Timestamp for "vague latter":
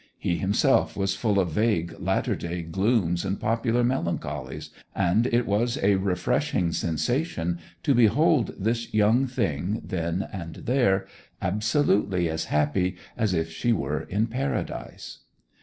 1.51-2.35